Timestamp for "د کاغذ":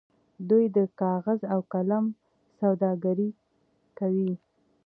0.75-1.39